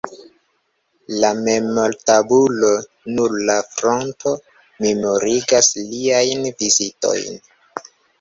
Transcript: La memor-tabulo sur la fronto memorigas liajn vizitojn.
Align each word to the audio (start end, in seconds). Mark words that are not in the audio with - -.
La 1.23 1.29
memor-tabulo 1.47 2.69
sur 2.93 3.35
la 3.49 3.57
fronto 3.73 4.33
memorigas 4.87 5.69
liajn 5.91 6.49
vizitojn. 6.63 7.39